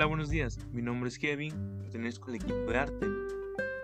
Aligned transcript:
Hola, 0.00 0.06
buenos 0.06 0.30
días. 0.30 0.58
Mi 0.72 0.80
nombre 0.80 1.10
es 1.10 1.18
Kevin, 1.18 1.52
pertenezco 1.78 2.30
al 2.30 2.36
equipo 2.36 2.54
de 2.54 2.78
arte. 2.78 3.06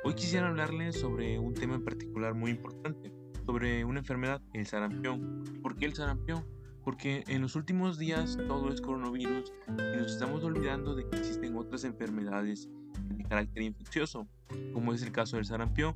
Hoy 0.03 0.15
quisiera 0.15 0.49
hablarles 0.49 0.99
sobre 0.99 1.39
un 1.39 1.53
tema 1.53 1.75
en 1.75 1.85
particular 1.85 2.33
muy 2.33 2.53
importante, 2.53 3.13
sobre 3.45 3.85
una 3.85 3.99
enfermedad, 3.99 4.41
el 4.55 4.65
sarampión. 4.65 5.45
¿Por 5.63 5.77
qué 5.77 5.85
el 5.85 5.93
sarampión? 5.93 6.43
Porque 6.83 7.23
en 7.29 7.43
los 7.43 7.55
últimos 7.55 7.99
días 7.99 8.39
todo 8.49 8.73
es 8.73 8.81
coronavirus 8.81 9.53
y 9.69 9.99
nos 9.99 10.11
estamos 10.11 10.43
olvidando 10.43 10.95
de 10.95 11.07
que 11.07 11.19
existen 11.19 11.55
otras 11.55 11.85
enfermedades 11.85 12.71
de 13.11 13.25
carácter 13.25 13.65
infeccioso, 13.65 14.27
como 14.73 14.95
es 14.95 15.03
el 15.03 15.13
caso 15.13 15.37
del 15.37 15.45
sarampión. 15.45 15.93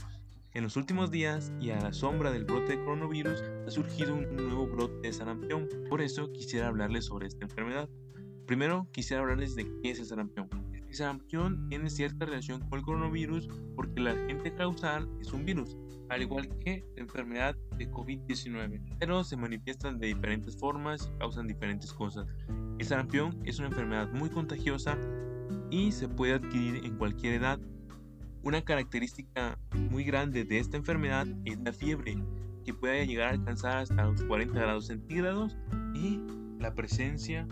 En 0.53 0.65
los 0.65 0.77
últimos 0.77 1.11
días 1.11 1.51
y 1.63 1.71
a 1.71 1.81
la 1.81 1.95
sombra 1.95 2.31
del 2.31 2.45
brote 2.45 2.77
de 2.77 2.85
coronavirus 2.85 3.43
ha 3.67 3.71
surgido 3.71 4.15
un 4.15 4.37
nuevo 4.37 4.67
brote 4.67 5.01
de 5.01 5.15
sarampión. 5.15 5.67
Por 5.89 6.03
eso 6.03 6.31
quisiera 6.31 6.69
hablarles 6.69 7.07
sobre 7.07 7.27
esta 7.27 7.47
enfermedad. 7.47 7.89
Primero 8.51 8.89
quisiera 8.91 9.23
hablarles 9.23 9.55
de 9.55 9.65
qué 9.81 9.93
es 9.93 10.01
el 10.01 10.07
sarampión. 10.07 10.49
El 10.73 10.93
sarampión 10.93 11.69
tiene 11.69 11.89
cierta 11.89 12.25
relación 12.25 12.61
con 12.69 12.81
el 12.81 12.85
coronavirus 12.85 13.49
porque 13.77 14.01
el 14.01 14.09
agente 14.09 14.53
causal 14.53 15.09
es 15.21 15.33
un 15.33 15.45
virus, 15.45 15.79
al 16.09 16.23
igual 16.23 16.49
que 16.59 16.85
la 16.97 17.03
enfermedad 17.03 17.55
de 17.79 17.89
COVID-19, 17.89 18.97
pero 18.99 19.23
se 19.23 19.37
manifiestan 19.37 20.01
de 20.01 20.09
diferentes 20.09 20.57
formas 20.57 21.13
y 21.15 21.19
causan 21.21 21.47
diferentes 21.47 21.93
cosas. 21.93 22.27
El 22.81 22.85
sarampión 22.85 23.41
es 23.45 23.61
una 23.61 23.69
enfermedad 23.69 24.11
muy 24.11 24.31
contagiosa 24.31 24.99
y 25.71 25.93
se 25.93 26.09
puede 26.09 26.35
adquirir 26.35 26.85
en 26.85 26.97
cualquier 26.99 27.35
edad. 27.35 27.61
Una 28.43 28.63
característica 28.63 29.61
muy 29.77 30.03
grande 30.03 30.45
de 30.45 30.59
esta 30.59 30.77
enfermedad 30.77 31.29
es 31.45 31.57
la 31.61 31.73
fiebre, 31.73 32.17
que 32.65 32.75
puede 32.75 33.07
llegar 33.07 33.29
a 33.29 33.31
alcanzar 33.31 33.77
hasta 33.77 34.07
los 34.07 34.25
40 34.25 34.59
grados 34.59 34.89
centígrados 34.89 35.57
y 35.95 36.19
la 36.59 36.75
presencia 36.75 37.47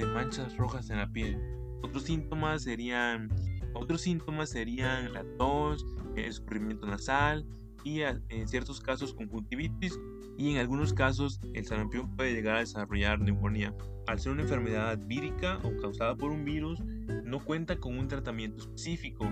de 0.00 0.06
manchas 0.06 0.56
rojas 0.56 0.90
en 0.90 0.98
la 0.98 1.12
piel. 1.12 1.38
Otros 1.82 2.04
síntomas 2.04 2.62
serían, 2.62 3.28
otros 3.74 4.02
síntomas 4.02 4.50
serían 4.50 5.12
la 5.12 5.24
tos, 5.38 5.84
el 6.16 6.24
escurrimiento 6.24 6.86
nasal 6.86 7.46
y 7.84 8.02
en 8.02 8.48
ciertos 8.48 8.80
casos 8.80 9.14
conjuntivitis 9.14 9.98
y 10.36 10.52
en 10.52 10.58
algunos 10.58 10.92
casos 10.92 11.40
el 11.54 11.66
sarampión 11.66 12.14
puede 12.16 12.32
llegar 12.32 12.56
a 12.56 12.60
desarrollar 12.60 13.20
neumonía. 13.20 13.74
Al 14.06 14.18
ser 14.18 14.32
una 14.32 14.42
enfermedad 14.42 14.98
vírica 15.06 15.58
o 15.62 15.76
causada 15.80 16.16
por 16.16 16.30
un 16.30 16.44
virus, 16.44 16.80
no 17.24 17.38
cuenta 17.44 17.76
con 17.76 17.98
un 17.98 18.08
tratamiento 18.08 18.60
específico, 18.60 19.30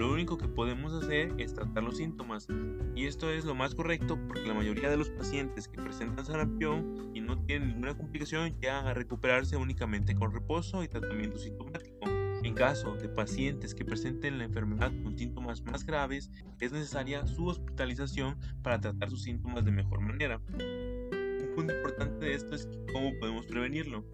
lo 0.00 0.10
único 0.10 0.38
que 0.38 0.48
podemos 0.48 0.94
hacer 0.94 1.34
es 1.36 1.52
tratar 1.52 1.82
los 1.82 1.98
síntomas 1.98 2.48
y 2.96 3.04
esto 3.04 3.30
es 3.30 3.44
lo 3.44 3.54
más 3.54 3.74
correcto 3.74 4.18
porque 4.28 4.46
la 4.46 4.54
mayoría 4.54 4.88
de 4.88 4.96
los 4.96 5.10
pacientes 5.10 5.68
que 5.68 5.76
presentan 5.76 6.24
sarampión 6.24 7.10
y 7.12 7.20
no 7.20 7.38
tienen 7.44 7.68
ninguna 7.68 7.94
complicación 7.94 8.58
llegan 8.62 8.86
a 8.86 8.94
recuperarse 8.94 9.58
únicamente 9.58 10.14
con 10.14 10.32
reposo 10.32 10.82
y 10.82 10.88
tratamiento 10.88 11.38
sintomático. 11.38 11.98
En 12.42 12.54
caso 12.54 12.94
de 12.94 13.10
pacientes 13.10 13.74
que 13.74 13.84
presenten 13.84 14.38
la 14.38 14.44
enfermedad 14.44 14.90
con 15.02 15.18
síntomas 15.18 15.62
más 15.64 15.84
graves, 15.84 16.30
es 16.60 16.72
necesaria 16.72 17.26
su 17.26 17.46
hospitalización 17.46 18.38
para 18.62 18.80
tratar 18.80 19.10
sus 19.10 19.24
síntomas 19.24 19.66
de 19.66 19.72
mejor 19.72 20.00
manera. 20.00 20.40
Un 20.48 21.52
punto 21.54 21.74
importante 21.76 22.24
de 22.24 22.34
esto 22.36 22.54
es 22.54 22.66
cómo 22.94 23.10
podemos 23.18 23.44
prevenirlo. 23.44 24.06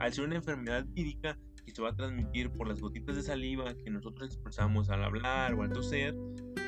Al 0.00 0.12
ser 0.12 0.24
una 0.24 0.34
enfermedad 0.34 0.84
vírica, 0.88 1.38
y 1.68 1.70
se 1.70 1.82
va 1.82 1.90
a 1.90 1.94
transmitir 1.94 2.50
por 2.50 2.66
las 2.66 2.80
gotitas 2.80 3.14
de 3.14 3.22
saliva 3.22 3.74
que 3.74 3.90
nosotros 3.90 4.30
expresamos 4.30 4.88
al 4.88 5.04
hablar 5.04 5.52
o 5.52 5.62
al 5.62 5.70
toser, 5.70 6.14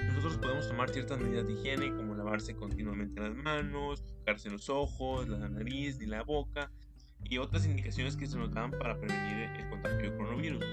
nosotros 0.07 0.37
podemos 0.37 0.69
tomar 0.69 0.91
ciertas 0.91 1.19
medidas 1.19 1.47
de 1.47 1.55
higiene 1.55 1.95
como 1.95 2.15
lavarse 2.15 2.55
continuamente 2.55 3.19
las 3.19 3.35
manos, 3.35 4.05
tocarse 4.05 4.51
los 4.51 4.69
ojos, 4.69 5.27
la 5.27 5.49
nariz 5.49 5.99
y 6.03 6.07
la 6.07 6.23
boca 6.23 6.71
y 7.25 7.39
otras 7.39 7.65
indicaciones 7.65 8.15
que 8.15 8.27
se 8.27 8.37
nos 8.37 8.53
dan 8.53 8.73
para 8.73 8.99
prevenir 9.01 9.49
el 9.59 9.71
contagio 9.71 10.11
de 10.11 10.17
coronavirus. 10.19 10.65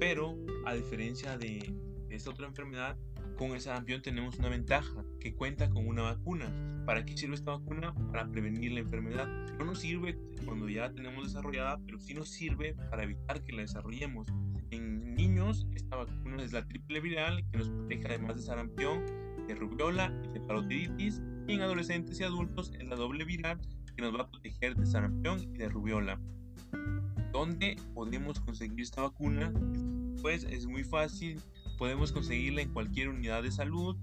Pero 0.00 0.36
a 0.64 0.74
diferencia 0.74 1.38
de 1.38 1.72
esta 2.10 2.30
otra 2.30 2.48
enfermedad, 2.48 2.96
con 3.36 3.52
el 3.52 3.60
sarampión 3.60 4.02
tenemos 4.02 4.38
una 4.38 4.48
ventaja, 4.48 5.04
que 5.20 5.34
cuenta 5.34 5.68
con 5.68 5.86
una 5.86 6.02
vacuna. 6.02 6.50
¿Para 6.86 7.04
qué 7.04 7.16
sirve 7.16 7.34
esta 7.34 7.52
vacuna? 7.52 7.94
Para 8.10 8.30
prevenir 8.30 8.72
la 8.72 8.80
enfermedad. 8.80 9.26
No 9.58 9.66
nos 9.66 9.80
sirve 9.80 10.18
cuando 10.44 10.68
ya 10.68 10.82
la 10.82 10.94
tenemos 10.94 11.24
desarrollada, 11.24 11.78
pero 11.84 11.98
sí 11.98 12.14
nos 12.14 12.30
sirve 12.30 12.74
para 12.90 13.04
evitar 13.04 13.42
que 13.44 13.52
la 13.52 13.62
desarrollemos. 13.62 14.28
En 14.70 15.14
niños, 15.14 15.66
esta 15.74 15.96
vacuna 15.96 16.42
es 16.42 16.52
la 16.52 16.66
triple 16.66 17.00
viral, 17.00 17.44
que 17.50 17.58
nos 17.58 17.68
protege 17.68 18.06
además 18.06 18.36
de 18.36 18.42
sarampión, 18.42 19.04
de 19.46 19.54
rubiola 19.54 20.12
y 20.24 20.28
de 20.32 20.40
parotiditis. 20.40 21.22
Y 21.46 21.52
en 21.52 21.60
adolescentes 21.60 22.18
y 22.20 22.24
adultos 22.24 22.72
es 22.78 22.86
la 22.88 22.96
doble 22.96 23.24
viral, 23.24 23.60
que 23.96 24.02
nos 24.02 24.14
va 24.14 24.22
a 24.22 24.30
proteger 24.30 24.76
de 24.76 24.86
sarampión 24.86 25.40
y 25.40 25.58
de 25.58 25.68
rubiola. 25.68 26.18
¿Dónde 27.32 27.76
podemos 27.94 28.40
conseguir 28.40 28.80
esta 28.80 29.02
vacuna? 29.02 29.52
Pues 30.22 30.44
es 30.44 30.66
muy 30.66 30.84
fácil 30.84 31.40
Podemos 31.78 32.12
conseguirla 32.12 32.62
en 32.62 32.72
cualquier 32.72 33.08
unidad 33.08 33.42
de 33.42 33.50
salud. 33.50 33.96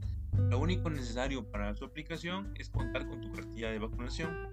Lo 0.49 0.59
único 0.59 0.89
necesario 0.89 1.49
para 1.49 1.75
su 1.75 1.85
aplicación 1.85 2.53
es 2.55 2.69
contar 2.69 3.07
con 3.07 3.21
tu 3.21 3.31
cartilla 3.31 3.71
de 3.71 3.79
vacunación. 3.79 4.49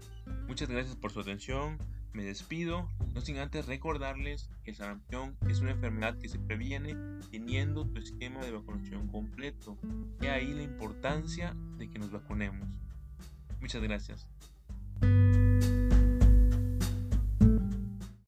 Muchas 0.46 0.68
gracias 0.68 0.96
por 0.96 1.12
su 1.12 1.20
atención. 1.20 1.78
Me 2.12 2.24
despido, 2.24 2.88
no 3.14 3.20
sin 3.20 3.38
antes 3.38 3.66
recordarles 3.66 4.50
que 4.64 4.70
el 4.72 4.76
sarampión 4.76 5.36
es 5.48 5.60
una 5.60 5.70
enfermedad 5.70 6.18
que 6.18 6.28
se 6.28 6.40
previene 6.40 6.96
teniendo 7.30 7.86
tu 7.86 8.00
esquema 8.00 8.44
de 8.44 8.50
vacunación 8.50 9.06
completo. 9.08 9.78
Y 10.20 10.26
ahí 10.26 10.52
la 10.52 10.62
importancia 10.62 11.54
de 11.78 11.88
que 11.88 11.98
nos 11.98 12.10
vacunemos. 12.10 12.68
Muchas 13.60 13.82
gracias. 13.82 14.26